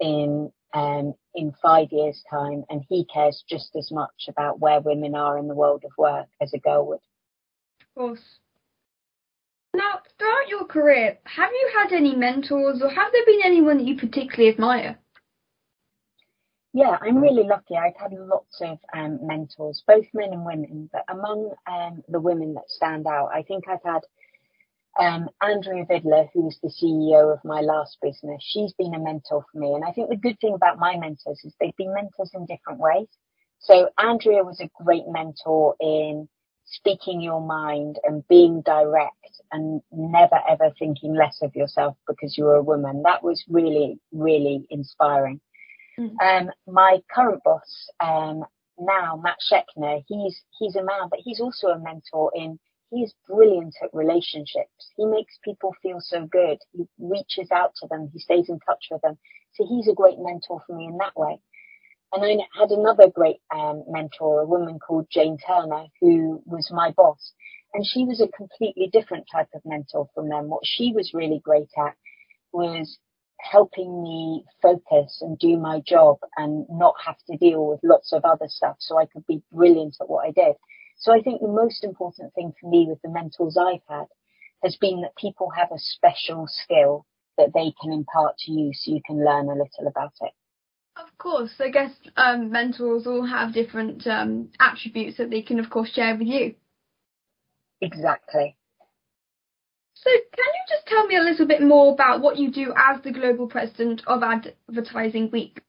in 0.00 0.52
um, 0.74 1.14
in 1.34 1.54
five 1.62 1.88
years' 1.92 2.22
time, 2.30 2.64
and 2.68 2.84
he 2.88 3.06
cares 3.06 3.42
just 3.48 3.74
as 3.74 3.90
much 3.90 4.28
about 4.28 4.60
where 4.60 4.80
women 4.80 5.14
are 5.14 5.38
in 5.38 5.48
the 5.48 5.54
world 5.54 5.82
of 5.84 5.92
work 5.96 6.26
as 6.42 6.52
a 6.52 6.58
girl 6.58 6.86
would. 6.88 7.00
Of 7.80 7.94
course. 7.94 8.38
Now, 9.74 10.00
throughout 10.18 10.48
your 10.48 10.66
career, 10.66 11.18
have 11.24 11.50
you 11.52 11.70
had 11.74 11.92
any 11.92 12.14
mentors, 12.14 12.82
or 12.82 12.90
have 12.90 13.12
there 13.12 13.24
been 13.24 13.40
anyone 13.44 13.78
that 13.78 13.86
you 13.86 13.96
particularly 13.96 14.52
admire? 14.52 14.98
Yeah, 16.74 16.98
I'm 17.00 17.18
really 17.18 17.44
lucky. 17.44 17.76
I've 17.76 17.96
had 17.96 18.12
lots 18.12 18.60
of 18.60 18.78
um, 18.94 19.20
mentors, 19.26 19.82
both 19.86 20.06
men 20.14 20.32
and 20.32 20.44
women, 20.44 20.90
but 20.92 21.04
among 21.08 21.52
um, 21.66 22.02
the 22.08 22.20
women 22.20 22.54
that 22.54 22.68
stand 22.68 23.06
out, 23.06 23.30
I 23.34 23.42
think 23.42 23.64
I've 23.68 23.82
had 23.84 24.02
um, 24.98 25.28
Andrea 25.42 25.84
Vidler, 25.86 26.28
who 26.34 26.42
was 26.42 26.58
the 26.62 26.68
CEO 26.68 27.32
of 27.32 27.40
my 27.44 27.60
last 27.60 27.98
business. 28.02 28.42
She's 28.42 28.72
been 28.74 28.94
a 28.94 28.98
mentor 28.98 29.44
for 29.50 29.58
me. 29.58 29.74
And 29.74 29.84
I 29.84 29.92
think 29.92 30.10
the 30.10 30.16
good 30.16 30.38
thing 30.40 30.54
about 30.54 30.78
my 30.78 30.96
mentors 30.98 31.40
is 31.44 31.54
they've 31.60 31.76
been 31.76 31.94
mentors 31.94 32.32
in 32.34 32.46
different 32.46 32.80
ways. 32.80 33.08
So 33.60 33.90
Andrea 33.98 34.44
was 34.44 34.60
a 34.60 34.70
great 34.82 35.04
mentor 35.08 35.76
in 35.80 36.28
speaking 36.66 37.20
your 37.22 37.40
mind 37.40 37.96
and 38.04 38.26
being 38.28 38.62
direct 38.62 39.14
and 39.52 39.80
never 39.90 40.38
ever 40.48 40.70
thinking 40.78 41.14
less 41.14 41.38
of 41.42 41.54
yourself 41.56 41.96
because 42.06 42.36
you're 42.36 42.56
a 42.56 42.62
woman. 42.62 43.02
That 43.04 43.22
was 43.22 43.44
really, 43.48 43.98
really 44.12 44.66
inspiring. 44.70 45.40
Mm. 45.98 46.14
Um, 46.22 46.50
my 46.66 46.98
current 47.12 47.42
boss, 47.44 47.90
um, 48.00 48.44
now, 48.78 49.20
Matt 49.22 49.38
Scheckner, 49.40 50.04
he's, 50.06 50.40
he's 50.58 50.76
a 50.76 50.84
man, 50.84 51.08
but 51.10 51.18
he's 51.22 51.40
also 51.40 51.68
a 51.68 51.78
mentor 51.78 52.30
in, 52.34 52.58
he 52.90 53.02
is 53.02 53.12
brilliant 53.26 53.74
at 53.82 53.90
relationships. 53.92 54.92
He 54.96 55.04
makes 55.04 55.38
people 55.44 55.74
feel 55.82 55.98
so 56.00 56.26
good. 56.26 56.58
He 56.72 56.84
reaches 56.98 57.50
out 57.50 57.72
to 57.80 57.88
them. 57.88 58.08
He 58.12 58.20
stays 58.20 58.48
in 58.48 58.60
touch 58.60 58.86
with 58.90 59.02
them. 59.02 59.18
So 59.54 59.66
he's 59.68 59.88
a 59.88 59.94
great 59.94 60.18
mentor 60.18 60.62
for 60.66 60.76
me 60.76 60.86
in 60.86 60.96
that 60.98 61.16
way. 61.16 61.40
And 62.12 62.24
I 62.24 62.58
had 62.58 62.70
another 62.70 63.10
great 63.10 63.40
um, 63.54 63.84
mentor, 63.88 64.40
a 64.40 64.46
woman 64.46 64.78
called 64.78 65.08
Jane 65.10 65.36
Turner, 65.44 65.86
who 66.00 66.42
was 66.46 66.70
my 66.72 66.92
boss. 66.92 67.32
And 67.74 67.84
she 67.84 68.04
was 68.04 68.20
a 68.20 68.28
completely 68.28 68.88
different 68.90 69.26
type 69.30 69.48
of 69.54 69.60
mentor 69.66 70.08
from 70.14 70.28
them. 70.30 70.48
What 70.48 70.64
she 70.64 70.92
was 70.92 71.12
really 71.12 71.40
great 71.44 71.68
at 71.76 71.94
was 72.52 72.98
helping 73.40 74.02
me 74.02 74.44
focus 74.60 75.18
and 75.20 75.38
do 75.38 75.56
my 75.56 75.80
job 75.86 76.18
and 76.36 76.66
not 76.70 76.94
have 77.04 77.18
to 77.30 77.36
deal 77.36 77.66
with 77.66 77.80
lots 77.82 78.12
of 78.12 78.24
other 78.24 78.46
stuff 78.48 78.76
so 78.78 78.98
I 78.98 79.06
could 79.06 79.26
be 79.26 79.42
brilliant 79.52 79.96
at 80.00 80.08
what 80.08 80.26
I 80.26 80.30
did. 80.30 80.56
So 80.96 81.12
I 81.12 81.20
think 81.20 81.40
the 81.40 81.48
most 81.48 81.84
important 81.84 82.34
thing 82.34 82.52
for 82.60 82.68
me 82.68 82.86
with 82.88 83.00
the 83.02 83.08
mentors 83.08 83.56
I've 83.56 83.86
had 83.88 84.06
has 84.62 84.76
been 84.76 85.02
that 85.02 85.16
people 85.16 85.50
have 85.50 85.70
a 85.70 85.78
special 85.78 86.46
skill 86.48 87.06
that 87.36 87.52
they 87.54 87.72
can 87.80 87.92
impart 87.92 88.36
to 88.38 88.52
you 88.52 88.72
so 88.74 88.90
you 88.90 89.00
can 89.06 89.24
learn 89.24 89.46
a 89.46 89.52
little 89.52 89.86
about 89.86 90.12
it. 90.20 90.32
Of 90.96 91.16
course, 91.16 91.52
I 91.60 91.70
guess 91.70 91.92
um, 92.16 92.50
mentors 92.50 93.06
all 93.06 93.24
have 93.24 93.54
different 93.54 94.04
um, 94.08 94.50
attributes 94.58 95.18
that 95.18 95.30
they 95.30 95.42
can, 95.42 95.60
of 95.60 95.70
course, 95.70 95.92
share 95.92 96.16
with 96.16 96.26
you. 96.26 96.56
Exactly. 97.80 98.57
So, 100.00 100.10
can 100.10 100.44
you 100.46 100.76
just 100.76 100.86
tell 100.86 101.06
me 101.06 101.16
a 101.16 101.22
little 101.22 101.46
bit 101.46 101.60
more 101.60 101.92
about 101.92 102.20
what 102.20 102.36
you 102.36 102.52
do 102.52 102.72
as 102.76 103.02
the 103.02 103.10
global 103.10 103.48
president 103.48 104.02
of 104.06 104.22
Advertising 104.22 105.30
Week? 105.32 105.60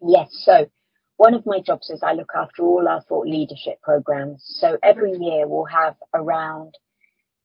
Yes, 0.00 0.28
so 0.32 0.66
one 1.16 1.34
of 1.34 1.46
my 1.46 1.60
jobs 1.60 1.90
is 1.90 2.02
I 2.02 2.12
look 2.12 2.30
after 2.34 2.62
all 2.62 2.88
our 2.88 3.00
thought 3.02 3.26
leadership 3.26 3.80
programs. 3.82 4.42
So 4.44 4.78
every 4.82 5.12
year 5.12 5.46
we'll 5.46 5.64
have 5.66 5.94
around 6.12 6.74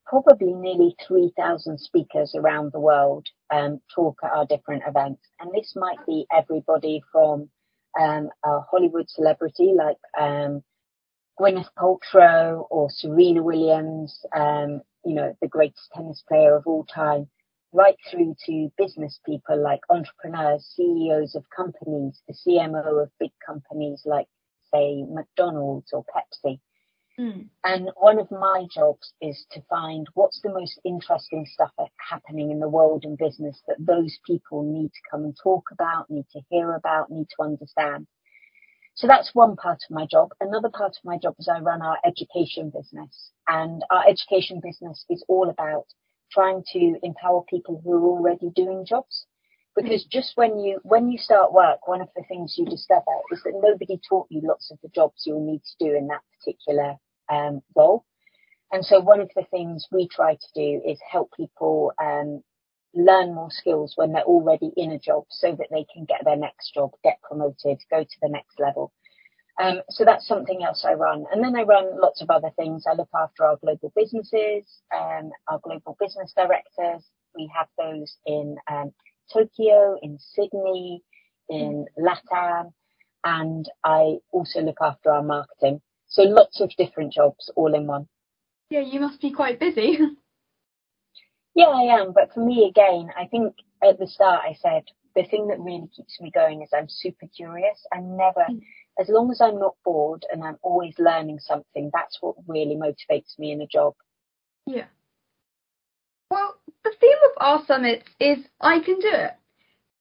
probably 0.05 0.53
nearly 0.53 0.95
3,000 1.07 1.79
speakers 1.79 2.33
around 2.35 2.71
the 2.71 2.79
world 2.79 3.27
um, 3.51 3.79
talk 3.93 4.19
at 4.23 4.31
our 4.31 4.45
different 4.45 4.83
events. 4.87 5.21
And 5.39 5.51
this 5.53 5.73
might 5.75 6.03
be 6.07 6.25
everybody 6.35 7.01
from 7.11 7.49
um, 7.99 8.29
a 8.43 8.61
Hollywood 8.61 9.09
celebrity 9.09 9.73
like 9.75 9.97
um, 10.19 10.63
Gwyneth 11.39 11.69
Paltrow 11.77 12.67
or 12.69 12.89
Serena 12.89 13.41
Williams, 13.43 14.25
um, 14.35 14.81
you 15.03 15.15
know, 15.15 15.35
the 15.41 15.47
greatest 15.47 15.89
tennis 15.93 16.23
player 16.27 16.55
of 16.55 16.67
all 16.67 16.85
time, 16.85 17.27
right 17.71 17.97
through 18.09 18.35
to 18.45 18.71
business 18.77 19.19
people 19.25 19.61
like 19.61 19.81
entrepreneurs, 19.89 20.65
CEOs 20.75 21.35
of 21.35 21.43
companies, 21.55 22.21
the 22.27 22.33
CMO 22.33 23.01
of 23.01 23.09
big 23.19 23.31
companies 23.45 24.03
like, 24.05 24.27
say, 24.71 25.03
McDonald's 25.09 25.91
or 25.91 26.05
Pepsi. 26.05 26.59
Mm. 27.19 27.49
And 27.63 27.89
one 27.95 28.19
of 28.19 28.31
my 28.31 28.65
jobs 28.73 29.13
is 29.21 29.45
to 29.51 29.61
find 29.69 30.07
what's 30.13 30.41
the 30.41 30.53
most 30.53 30.79
interesting 30.83 31.45
stuff 31.51 31.71
happening 32.09 32.51
in 32.51 32.59
the 32.59 32.69
world 32.69 33.05
and 33.05 33.17
business 33.17 33.61
that 33.67 33.77
those 33.79 34.17
people 34.25 34.63
need 34.63 34.89
to 34.89 35.09
come 35.11 35.23
and 35.23 35.35
talk 35.41 35.69
about, 35.71 36.09
need 36.09 36.25
to 36.31 36.41
hear 36.49 36.73
about, 36.73 37.11
need 37.11 37.27
to 37.37 37.43
understand. 37.43 38.07
So 38.95 39.07
that's 39.07 39.33
one 39.33 39.55
part 39.55 39.79
of 39.89 39.95
my 39.95 40.05
job. 40.05 40.29
Another 40.39 40.69
part 40.69 40.91
of 40.91 41.03
my 41.03 41.17
job 41.17 41.35
is 41.39 41.47
I 41.47 41.59
run 41.59 41.81
our 41.81 41.97
education 42.05 42.71
business 42.73 43.31
and 43.47 43.83
our 43.89 44.07
education 44.07 44.61
business 44.63 45.03
is 45.09 45.23
all 45.27 45.49
about 45.49 45.85
trying 46.31 46.63
to 46.73 46.95
empower 47.01 47.43
people 47.49 47.81
who 47.83 47.93
are 47.93 48.07
already 48.09 48.51
doing 48.55 48.85
jobs. 48.87 49.25
Because 49.75 50.05
just 50.05 50.33
when 50.35 50.59
you, 50.59 50.79
when 50.83 51.09
you 51.09 51.17
start 51.17 51.51
work, 51.51 51.87
one 51.87 52.01
of 52.01 52.09
the 52.15 52.23
things 52.27 52.55
you 52.57 52.65
discover 52.65 53.01
is 53.31 53.41
that 53.43 53.59
nobody 53.59 53.99
taught 54.07 54.27
you 54.29 54.41
lots 54.43 54.69
of 54.71 54.77
the 54.83 54.89
jobs 54.89 55.23
you'll 55.25 55.45
need 55.45 55.61
to 55.63 55.85
do 55.85 55.95
in 55.97 56.07
that 56.07 56.21
particular 56.37 56.97
um, 57.31 57.61
role. 57.75 58.05
And 58.71 58.85
so 58.85 58.99
one 58.99 59.19
of 59.19 59.31
the 59.35 59.45
things 59.49 59.87
we 59.91 60.07
try 60.07 60.35
to 60.35 60.47
do 60.53 60.81
is 60.85 60.99
help 61.11 61.31
people 61.35 61.93
um, 61.99 62.43
learn 62.93 63.33
more 63.33 63.51
skills 63.51 63.93
when 63.95 64.11
they're 64.11 64.23
already 64.23 64.71
in 64.77 64.91
a 64.91 64.99
job 64.99 65.25
so 65.29 65.55
that 65.55 65.67
they 65.71 65.85
can 65.93 66.05
get 66.05 66.23
their 66.23 66.35
next 66.35 66.73
job, 66.73 66.91
get 67.03 67.21
promoted, 67.21 67.79
go 67.89 68.03
to 68.03 68.17
the 68.21 68.29
next 68.29 68.59
level. 68.59 68.91
Um, 69.61 69.81
so 69.89 70.03
that's 70.03 70.27
something 70.27 70.63
else 70.63 70.83
I 70.83 70.93
run. 70.93 71.25
And 71.31 71.43
then 71.43 71.55
I 71.55 71.63
run 71.63 71.99
lots 71.99 72.21
of 72.21 72.29
other 72.29 72.49
things. 72.55 72.85
I 72.87 72.95
look 72.95 73.09
after 73.13 73.45
our 73.45 73.57
global 73.57 73.91
businesses, 73.95 74.65
um, 74.95 75.31
our 75.47 75.59
global 75.63 75.95
business 75.99 76.33
directors. 76.35 77.03
We 77.35 77.51
have 77.55 77.67
those 77.77 78.17
in 78.25 78.57
um, 78.69 78.91
Tokyo, 79.31 79.97
in 80.01 80.17
Sydney, 80.19 81.03
in 81.49 81.85
LATAM, 81.99 82.73
and 83.23 83.69
I 83.83 84.17
also 84.31 84.61
look 84.61 84.77
after 84.81 85.11
our 85.11 85.23
marketing. 85.23 85.81
So 86.07 86.23
lots 86.23 86.61
of 86.61 86.71
different 86.77 87.13
jobs 87.13 87.51
all 87.55 87.73
in 87.73 87.87
one. 87.87 88.07
Yeah, 88.69 88.81
you 88.81 88.99
must 88.99 89.21
be 89.21 89.31
quite 89.31 89.59
busy. 89.59 89.99
yeah, 91.55 91.65
I 91.65 92.01
am. 92.01 92.13
But 92.13 92.33
for 92.33 92.45
me, 92.45 92.67
again, 92.69 93.09
I 93.17 93.27
think 93.27 93.55
at 93.83 93.99
the 93.99 94.07
start 94.07 94.43
I 94.47 94.53
said 94.61 94.83
the 95.15 95.23
thing 95.23 95.47
that 95.47 95.59
really 95.59 95.89
keeps 95.95 96.19
me 96.19 96.31
going 96.33 96.61
is 96.61 96.69
I'm 96.73 96.89
super 96.89 97.27
curious. 97.35 97.85
I'm 97.93 98.17
never, 98.17 98.45
mm 98.49 98.61
as 98.99 99.09
long 99.09 99.31
as 99.31 99.41
I'm 99.41 99.59
not 99.59 99.75
bored 99.83 100.25
and 100.31 100.43
I'm 100.43 100.57
always 100.61 100.93
learning 100.99 101.39
something, 101.39 101.89
that's 101.93 102.17
what 102.21 102.35
really 102.47 102.75
motivates 102.75 103.37
me 103.39 103.51
in 103.51 103.61
a 103.61 103.67
job. 103.67 103.95
Yeah. 104.65 104.85
Well, 106.29 106.55
the 106.83 106.93
theme 106.99 107.17
of 107.25 107.31
our 107.37 107.65
summit 107.65 108.03
is 108.19 108.39
I 108.61 108.79
can 108.79 108.99
do 108.99 109.09
it. 109.11 109.31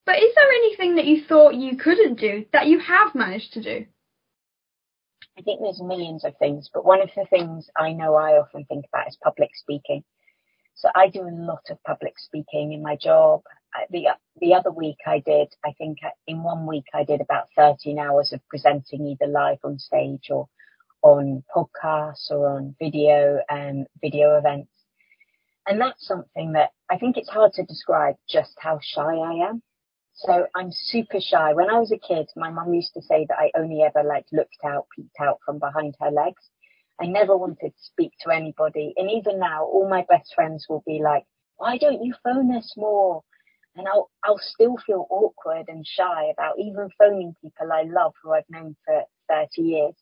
But 0.05 0.17
is 0.17 0.35
there 0.35 0.51
anything 0.51 0.95
that 0.95 1.05
you 1.05 1.23
thought 1.23 1.55
you 1.55 1.77
couldn't 1.77 2.19
do 2.19 2.45
that 2.51 2.67
you 2.67 2.79
have 2.79 3.15
managed 3.15 3.53
to 3.53 3.63
do? 3.63 3.85
I 5.37 5.41
think 5.41 5.61
there's 5.61 5.81
millions 5.81 6.23
of 6.25 6.37
things, 6.37 6.69
but 6.71 6.85
one 6.85 7.01
of 7.01 7.09
the 7.15 7.25
things 7.29 7.69
I 7.75 7.93
know 7.93 8.15
I 8.15 8.37
often 8.37 8.65
think 8.65 8.85
about 8.93 9.07
is 9.07 9.17
public 9.23 9.49
speaking. 9.55 10.03
So 10.75 10.89
I 10.95 11.09
do 11.09 11.21
a 11.21 11.31
lot 11.31 11.63
of 11.69 11.81
public 11.83 12.19
speaking 12.19 12.73
in 12.73 12.81
my 12.81 12.95
job 12.95 13.41
the 13.89 14.07
the 14.41 14.53
other 14.53 14.71
week 14.71 14.97
I 15.05 15.19
did, 15.19 15.53
I 15.65 15.73
think 15.77 15.99
in 16.27 16.43
one 16.43 16.65
week 16.65 16.85
I 16.93 17.03
did 17.03 17.21
about 17.21 17.47
13 17.55 17.99
hours 17.99 18.33
of 18.33 18.41
presenting 18.49 19.07
either 19.07 19.31
live 19.31 19.59
on 19.63 19.79
stage 19.79 20.29
or 20.29 20.47
on 21.01 21.43
podcasts 21.55 22.31
or 22.31 22.57
on 22.57 22.75
video 22.79 23.39
um, 23.49 23.85
video 24.01 24.37
events. 24.37 24.71
And 25.67 25.79
that's 25.79 26.05
something 26.05 26.53
that 26.53 26.71
I 26.89 26.97
think 26.97 27.17
it's 27.17 27.29
hard 27.29 27.53
to 27.53 27.63
describe 27.63 28.15
just 28.29 28.53
how 28.59 28.79
shy 28.81 29.15
I 29.15 29.49
am. 29.49 29.61
So 30.15 30.45
I'm 30.55 30.71
super 30.71 31.19
shy. 31.19 31.53
When 31.53 31.69
I 31.69 31.79
was 31.79 31.91
a 31.91 31.97
kid, 31.97 32.29
my 32.35 32.51
mum 32.51 32.73
used 32.73 32.93
to 32.93 33.01
say 33.01 33.25
that 33.29 33.37
I 33.39 33.51
only 33.57 33.81
ever 33.81 34.07
like 34.07 34.25
looked 34.31 34.63
out, 34.63 34.87
peeked 34.95 35.19
out 35.19 35.39
from 35.45 35.59
behind 35.59 35.95
her 35.99 36.11
legs. 36.11 36.49
I 37.03 37.07
never 37.07 37.35
wanted 37.35 37.71
to 37.75 37.83
speak 37.83 38.13
to 38.21 38.31
anybody. 38.31 38.93
And 38.95 39.11
even 39.11 39.39
now, 39.39 39.65
all 39.65 39.89
my 39.89 40.05
best 40.09 40.33
friends 40.33 40.65
will 40.69 40.83
be 40.87 41.01
like, 41.03 41.23
why 41.57 41.77
don't 41.77 42.03
you 42.03 42.13
phone 42.23 42.55
us 42.55 42.73
more? 42.77 43.23
and 43.75 43.87
I'll 43.87 44.09
I'll 44.23 44.39
still 44.39 44.77
feel 44.85 45.07
awkward 45.09 45.65
and 45.67 45.85
shy 45.85 46.25
about 46.31 46.59
even 46.59 46.89
phoning 46.97 47.35
people 47.41 47.71
I 47.71 47.83
love 47.83 48.13
who 48.21 48.33
I've 48.33 48.49
known 48.49 48.75
for 48.85 49.03
30 49.29 49.61
years. 49.61 49.95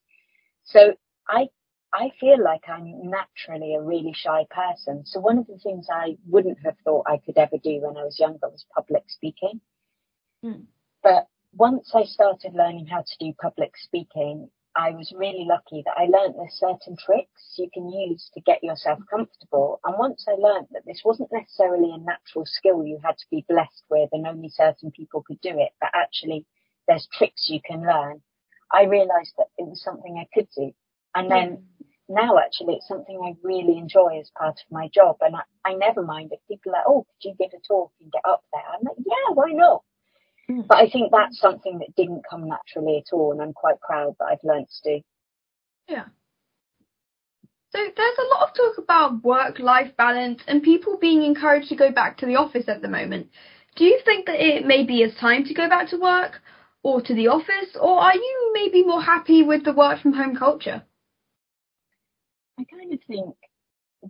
So 0.64 0.94
I 1.28 1.50
I 1.94 2.12
feel 2.20 2.42
like 2.42 2.62
I'm 2.68 3.10
naturally 3.10 3.76
a 3.76 3.82
really 3.82 4.14
shy 4.14 4.46
person. 4.50 5.06
So 5.06 5.20
one 5.20 5.38
of 5.38 5.48
the 5.48 5.58
things 5.58 5.88
I 5.92 6.18
wouldn't 6.28 6.60
have 6.64 6.76
thought 6.84 7.06
I 7.08 7.18
could 7.18 7.38
ever 7.38 7.58
do 7.58 7.82
when 7.82 7.98
I 7.98 8.04
was 8.04 8.20
younger 8.20 8.50
was 8.50 8.66
public 8.74 9.04
speaking. 9.08 9.60
Mm. 10.44 10.66
But 11.04 11.28
once 11.54 11.92
I 11.94 12.04
started 12.04 12.54
learning 12.54 12.88
how 12.88 13.02
to 13.02 13.18
do 13.20 13.34
public 13.42 13.72
speaking, 13.78 14.50
I 14.76 14.92
was 14.92 15.12
really 15.16 15.46
lucky 15.46 15.84
that 15.86 15.98
I 15.98 16.06
learned 16.06 16.36
there's 16.38 16.54
certain 16.54 16.96
tricks 16.98 17.56
you 17.58 17.70
can 17.74 17.90
use 17.90 18.30
to 18.34 18.42
get 18.42 18.64
yourself 18.64 19.00
comfortable. 19.10 19.80
And 19.84 19.98
once 19.98 20.26
I 20.28 20.34
learned 20.34 20.68
that 20.72 20.86
this 20.86 21.02
wasn't 21.04 21.32
necessarily 21.32 21.92
a 21.92 21.98
natural 21.98 22.46
skill 22.46 22.86
you 22.86 23.00
had 23.04 23.18
to 23.18 23.26
be 23.30 23.46
blessed 23.50 23.84
with 23.90 24.10
and 24.14 24.26
only 24.26 24.50
certain 24.50 24.92
people 24.92 25.24
could 25.24 25.42
do 25.42 25.52
it, 25.52 25.72
but 25.82 25.90
actually 25.94 26.46
there's 26.88 27.08
tricks 27.12 27.50
you 27.50 27.60
can 27.66 27.82
learn, 27.82 28.22
I 28.72 28.84
realized 28.84 29.34
that 29.38 29.48
it 29.58 29.68
was 29.68 29.84
something 29.84 30.18
I 30.18 30.28
could 30.34 30.48
do. 30.56 30.72
And 31.16 31.30
then 31.30 31.58
mm. 31.58 31.86
now 32.08 32.38
actually 32.38 32.76
it's 32.76 32.88
something 32.88 33.20
I 33.22 33.36
really 33.44 33.78
enjoy 33.78 34.20
as 34.20 34.32
part 34.38 34.56
of 34.56 34.72
my 34.72 34.90
job. 34.94 35.18
And 35.20 35.36
I, 35.36 35.42
I 35.66 35.74
never 35.74 36.02
mind 36.02 36.32
if 36.32 36.40
people 36.48 36.72
are 36.72 36.76
like, 36.76 36.88
oh, 36.88 37.06
could 37.06 37.30
you 37.30 37.36
give 37.38 37.52
a 37.54 37.62
talk 37.68 37.92
and 38.00 38.12
get 38.12 38.22
up 38.24 38.44
there? 38.54 38.64
I'm 38.74 38.86
like, 38.86 38.98
yeah, 39.06 39.34
why 39.34 39.52
not? 39.52 39.84
Mm. 40.52 40.68
But 40.68 40.78
I 40.78 40.90
think 40.90 41.12
that's 41.12 41.40
something 41.40 41.80
that 41.80 41.96
didn't 41.96 42.24
come 42.30 42.50
naturally 42.50 42.98
at 42.98 43.14
all, 43.14 43.32
and 43.32 43.42
I'm 43.42 43.54
quite 43.54 43.80
proud 43.80 44.16
that 44.20 44.26
I've 44.26 44.44
learnt 44.44 44.70
to 44.84 44.98
do. 44.98 45.02
Yeah. 45.88 46.06
So 47.72 47.80
there's 47.80 48.18
a 48.20 48.36
lot 48.36 48.50
of 48.50 48.56
talk 48.56 48.78
about 48.84 49.24
work-life 49.24 49.96
balance 49.96 50.42
and 50.48 50.62
people 50.62 50.98
being 51.00 51.24
encouraged 51.24 51.70
to 51.70 51.76
go 51.76 51.92
back 51.92 52.18
to 52.18 52.26
the 52.26 52.36
office 52.36 52.68
at 52.68 52.82
the 52.82 52.90
moment. 52.90 53.30
Do 53.78 53.86
you 53.86 54.00
think 54.04 54.26
that 54.26 54.46
it 54.46 54.66
maybe 54.66 55.02
is 55.02 55.16
time 55.16 55.46
to 55.46 55.54
go 55.54 55.70
back 55.70 55.90
to 55.92 55.98
work 55.98 56.42
or 56.84 57.02
to 57.02 57.14
the 57.14 57.30
office, 57.30 57.78
or 57.80 58.00
are 58.00 58.16
you 58.16 58.52
maybe 58.54 58.84
more 58.84 59.02
happy 59.02 59.44
with 59.44 59.64
the 59.64 59.72
work 59.72 60.02
from 60.02 60.14
home 60.14 60.36
culture? 60.36 60.84
I 62.60 62.66
kind 62.66 62.92
of 62.92 63.00
think 63.08 63.36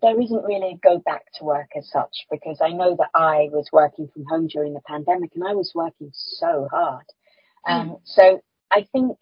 there 0.01 0.19
isn't 0.19 0.43
really 0.43 0.74
a 0.74 0.88
go 0.88 1.00
back 1.00 1.24
to 1.36 1.43
work 1.43 1.69
as 1.77 1.89
such 1.89 2.25
because 2.29 2.60
I 2.62 2.69
know 2.69 2.95
that 2.98 3.10
I 3.13 3.50
was 3.51 3.67
working 3.74 4.07
from 4.13 4.25
home 4.29 4.48
during 4.48 4.74
the 4.74 4.81
pandemic 4.88 5.31
and 5.36 5.43
I 5.43 5.53
was 5.53 5.71
working 5.75 6.12
so 6.13 6.67
hard. 6.71 7.05
Um, 7.67 7.89
mm. 7.89 8.01
So 8.05 8.41
I 8.71 8.88
think 8.91 9.17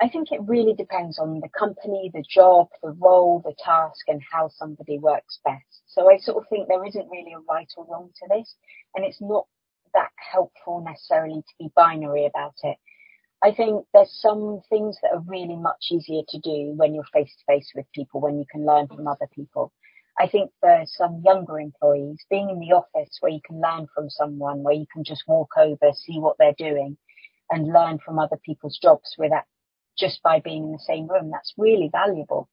I 0.00 0.08
think 0.08 0.30
it 0.30 0.40
really 0.42 0.74
depends 0.74 1.18
on 1.18 1.40
the 1.40 1.48
company, 1.58 2.10
the 2.12 2.22
job, 2.28 2.68
the 2.82 2.90
role, 2.90 3.40
the 3.44 3.54
task, 3.64 4.02
and 4.08 4.20
how 4.30 4.50
somebody 4.50 4.98
works 4.98 5.40
best. 5.42 5.82
So 5.86 6.10
I 6.10 6.18
sort 6.18 6.36
of 6.36 6.48
think 6.50 6.68
there 6.68 6.84
isn't 6.84 7.08
really 7.10 7.32
a 7.32 7.40
right 7.50 7.68
or 7.76 7.86
wrong 7.88 8.10
to 8.14 8.28
this, 8.28 8.54
and 8.94 9.04
it's 9.04 9.20
not 9.22 9.46
that 9.94 10.10
helpful 10.16 10.84
necessarily 10.84 11.40
to 11.40 11.54
be 11.58 11.72
binary 11.74 12.26
about 12.26 12.54
it. 12.62 12.76
I 13.42 13.52
think 13.52 13.86
there's 13.94 14.12
some 14.20 14.60
things 14.68 14.98
that 15.02 15.12
are 15.12 15.24
really 15.26 15.56
much 15.56 15.86
easier 15.90 16.22
to 16.28 16.38
do 16.40 16.74
when 16.76 16.94
you're 16.94 17.04
face 17.12 17.34
to 17.38 17.44
face 17.54 17.70
with 17.74 17.86
people, 17.94 18.20
when 18.20 18.38
you 18.38 18.44
can 18.50 18.66
learn 18.66 18.88
from 18.88 19.06
other 19.06 19.28
people. 19.34 19.72
I 20.18 20.28
think 20.28 20.50
for 20.60 20.84
some 20.86 21.22
younger 21.24 21.60
employees, 21.60 22.24
being 22.30 22.50
in 22.50 22.60
the 22.60 22.72
office 22.74 23.18
where 23.20 23.32
you 23.32 23.40
can 23.46 23.60
learn 23.60 23.86
from 23.94 24.10
someone, 24.10 24.62
where 24.62 24.74
you 24.74 24.86
can 24.92 25.04
just 25.04 25.24
walk 25.28 25.50
over, 25.58 25.92
see 25.94 26.18
what 26.20 26.36
they're 26.38 26.54
doing 26.58 26.96
and 27.50 27.68
learn 27.72 27.98
from 28.04 28.18
other 28.18 28.38
people's 28.44 28.78
jobs 28.82 29.14
without 29.18 29.44
just 29.98 30.22
by 30.22 30.40
being 30.40 30.64
in 30.64 30.72
the 30.72 30.78
same 30.86 31.08
room, 31.08 31.30
that's 31.30 31.54
really 31.56 31.88
valuable. 31.92 32.48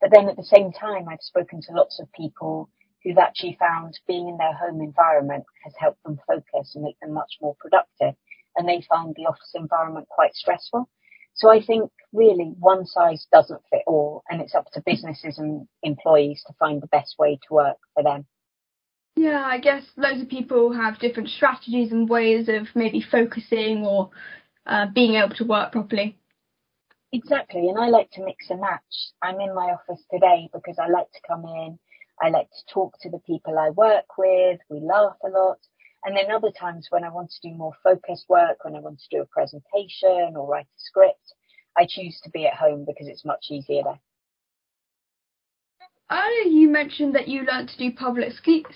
But 0.00 0.10
then 0.12 0.28
at 0.28 0.36
the 0.36 0.44
same 0.44 0.72
time, 0.72 1.08
I've 1.08 1.20
spoken 1.22 1.60
to 1.62 1.72
lots 1.72 2.00
of 2.00 2.12
people 2.12 2.70
who've 3.04 3.18
actually 3.18 3.56
found 3.60 3.98
being 4.08 4.28
in 4.28 4.36
their 4.38 4.54
home 4.54 4.80
environment 4.80 5.44
has 5.64 5.74
helped 5.78 6.02
them 6.04 6.18
focus 6.26 6.72
and 6.74 6.84
make 6.84 6.98
them 7.00 7.12
much 7.12 7.34
more 7.40 7.56
productive. 7.60 8.14
And 8.56 8.68
they 8.68 8.82
find 8.88 9.14
the 9.14 9.26
office 9.26 9.52
environment 9.54 10.08
quite 10.08 10.34
stressful. 10.34 10.88
So 11.38 11.50
I 11.50 11.62
think 11.62 11.90
really 12.12 12.52
one 12.58 12.84
size 12.84 13.26
doesn't 13.32 13.62
fit 13.70 13.82
all 13.86 14.22
and 14.28 14.40
it's 14.40 14.54
up 14.54 14.70
to 14.72 14.82
businesses 14.84 15.38
and 15.38 15.68
employees 15.82 16.42
to 16.46 16.52
find 16.58 16.82
the 16.82 16.88
best 16.88 17.14
way 17.18 17.38
to 17.46 17.54
work 17.54 17.76
for 17.94 18.02
them. 18.02 18.26
Yeah, 19.16 19.42
I 19.44 19.58
guess 19.58 19.84
loads 19.96 20.20
of 20.20 20.28
people 20.28 20.72
have 20.72 20.98
different 20.98 21.28
strategies 21.28 21.92
and 21.92 22.08
ways 22.08 22.48
of 22.48 22.66
maybe 22.74 23.00
focusing 23.10 23.84
or 23.84 24.10
uh, 24.66 24.86
being 24.94 25.14
able 25.14 25.34
to 25.36 25.44
work 25.44 25.72
properly. 25.72 26.16
Exactly, 27.12 27.68
and 27.68 27.78
I 27.78 27.88
like 27.88 28.10
to 28.12 28.24
mix 28.24 28.50
and 28.50 28.60
match. 28.60 29.12
I'm 29.22 29.40
in 29.40 29.54
my 29.54 29.72
office 29.72 30.04
today 30.12 30.48
because 30.52 30.76
I 30.78 30.88
like 30.88 31.10
to 31.12 31.20
come 31.26 31.44
in, 31.44 31.78
I 32.20 32.30
like 32.30 32.50
to 32.50 32.74
talk 32.74 32.98
to 33.00 33.10
the 33.10 33.20
people 33.20 33.58
I 33.58 33.70
work 33.70 34.18
with, 34.18 34.60
we 34.68 34.80
laugh 34.80 35.16
a 35.24 35.28
lot. 35.28 35.58
And 36.08 36.16
then 36.16 36.34
other 36.34 36.50
times 36.58 36.86
when 36.88 37.04
I 37.04 37.10
want 37.10 37.30
to 37.32 37.50
do 37.50 37.54
more 37.54 37.74
focused 37.84 38.30
work, 38.30 38.64
when 38.64 38.74
I 38.74 38.80
want 38.80 38.98
to 38.98 39.08
do 39.14 39.20
a 39.20 39.26
presentation 39.26 40.36
or 40.36 40.48
write 40.48 40.64
a 40.64 40.78
script, 40.78 41.34
I 41.76 41.86
choose 41.86 42.18
to 42.24 42.30
be 42.30 42.46
at 42.46 42.54
home 42.54 42.86
because 42.86 43.08
it's 43.08 43.26
much 43.26 43.48
easier 43.50 43.82
there. 43.84 44.00
Earlier 46.10 46.50
you 46.50 46.70
mentioned 46.70 47.14
that 47.14 47.28
you 47.28 47.42
learnt 47.42 47.68
to 47.68 47.76
do 47.76 47.92
public 47.94 48.32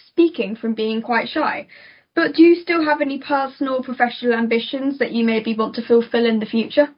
speaking 0.06 0.56
from 0.56 0.74
being 0.74 1.00
quite 1.00 1.30
shy, 1.30 1.68
but 2.14 2.34
do 2.34 2.42
you 2.42 2.54
still 2.54 2.84
have 2.84 3.00
any 3.00 3.18
personal 3.18 3.82
professional 3.82 4.34
ambitions 4.34 4.98
that 4.98 5.12
you 5.12 5.24
maybe 5.24 5.56
want 5.56 5.74
to 5.76 5.86
fulfill 5.86 6.26
in 6.26 6.38
the 6.38 6.44
future? 6.44 6.90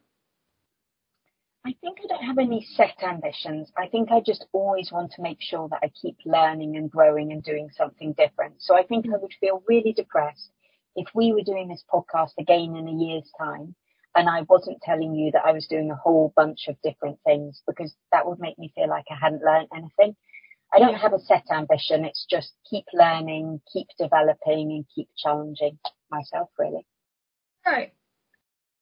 I 1.67 1.75
think 1.81 1.99
I 2.03 2.07
don't 2.09 2.25
have 2.25 2.39
any 2.39 2.67
set 2.77 3.03
ambitions. 3.03 3.73
I 3.77 3.89
think 3.89 4.11
I 4.11 4.21
just 4.21 4.45
always 4.53 4.93
want 4.93 5.13
to 5.13 5.23
make 5.23 5.39
sure 5.41 5.69
that 5.71 5.81
I 5.83 5.91
keep 6.01 6.19
learning 6.27 6.77
and 6.77 6.91
growing 6.91 7.33
and 7.33 7.43
doing 7.43 7.71
something 7.75 8.13
different. 8.13 8.57
So 8.59 8.77
I 8.77 8.83
think 8.83 9.07
I 9.07 9.17
would 9.17 9.33
feel 9.41 9.63
really 9.67 9.95
depressed 9.95 10.51
if 10.95 11.09
we 11.15 11.33
were 11.33 11.43
doing 11.43 11.69
this 11.69 11.83
podcast 11.93 12.33
again 12.39 12.77
in 12.77 12.87
a 12.87 12.93
year's 12.93 13.31
time 13.39 13.75
and 14.15 14.29
I 14.29 14.43
wasn't 14.43 14.83
telling 14.83 15.15
you 15.15 15.31
that 15.33 15.45
I 15.45 15.53
was 15.53 15.67
doing 15.67 15.91
a 15.91 15.97
whole 15.97 16.33
bunch 16.37 16.69
of 16.69 16.77
different 16.83 17.19
things 17.25 17.63
because 17.67 17.95
that 18.13 18.27
would 18.27 18.39
make 18.39 18.59
me 18.59 18.73
feel 18.75 18.89
like 18.89 19.07
I 19.11 19.17
hadn't 19.21 19.43
learned 19.43 19.69
anything. 19.75 20.15
I 20.73 20.79
don't 20.79 20.95
have 20.95 21.13
a 21.13 21.19
set 21.21 21.45
ambition. 21.51 22.05
It's 22.05 22.27
just 22.29 22.53
keep 22.69 22.85
learning, 22.93 23.61
keep 23.73 23.89
developing 23.99 24.71
and 24.73 24.85
keep 24.95 25.09
challenging 25.17 25.79
myself 26.11 26.51
really. 26.59 26.87
Right. 27.67 27.93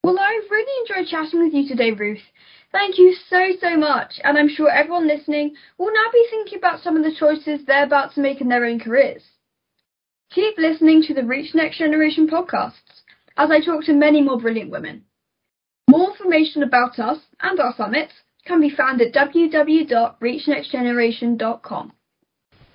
Well, 0.04 0.18
I've 0.18 0.50
really 0.50 0.73
enjoyed 0.80 1.06
chatting 1.09 1.44
with 1.44 1.54
you 1.54 1.68
today, 1.68 1.92
Ruth. 1.92 2.25
Thank 2.73 2.99
you 2.99 3.14
so, 3.30 3.52
so 3.61 3.76
much. 3.76 4.18
And 4.25 4.37
I'm 4.37 4.49
sure 4.49 4.68
everyone 4.68 5.06
listening 5.06 5.54
will 5.78 5.92
now 5.92 6.11
be 6.12 6.26
thinking 6.28 6.59
about 6.59 6.80
some 6.80 6.97
of 6.97 7.04
the 7.04 7.14
choices 7.14 7.64
they're 7.64 7.85
about 7.85 8.12
to 8.14 8.21
make 8.21 8.40
in 8.40 8.49
their 8.49 8.64
own 8.64 8.80
careers. 8.80 9.23
Keep 10.35 10.59
listening 10.59 11.02
to 11.02 11.14
the 11.14 11.23
Reach 11.23 11.54
Next 11.54 11.78
Generation 11.78 12.26
podcasts 12.26 13.02
as 13.37 13.52
I 13.52 13.61
talk 13.61 13.85
to 13.85 13.92
many 13.92 14.21
more 14.23 14.40
brilliant 14.40 14.71
women. 14.71 15.04
More 15.88 16.11
information 16.11 16.64
about 16.64 16.99
us 16.99 17.21
and 17.40 17.61
our 17.61 17.73
summits 17.76 18.14
can 18.44 18.61
be 18.61 18.71
found 18.71 19.00
at 19.00 19.12
www.reachnextgeneration.com. 19.12 21.92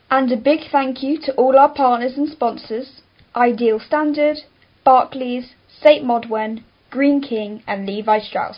And 0.10 0.32
a 0.32 0.38
big 0.38 0.62
thank 0.72 1.04
you 1.04 1.20
to 1.24 1.34
all 1.34 1.58
our 1.58 1.74
partners 1.74 2.14
and 2.16 2.30
sponsors 2.30 3.02
Ideal 3.36 3.82
Standard, 3.82 4.38
Barclays, 4.86 5.56
St. 5.84 6.06
Modwen, 6.06 6.64
Greene 6.98 7.22
King, 7.22 7.62
and 7.68 7.86
Levi 7.86 8.18
Strauss. 8.22 8.58